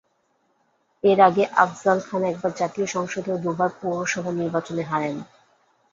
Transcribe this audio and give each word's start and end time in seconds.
এর 1.03 1.19
আগে 1.19 1.43
আফজল 1.57 1.99
খান 2.07 2.21
একবার 2.23 2.51
জাতীয় 2.57 2.87
সংসদে 2.87 3.29
ও 3.31 3.37
দুবার 3.37 3.71
পৌরসভা 3.81 4.31
নির্বাচনে 4.33 4.83
হারেন। 4.83 5.17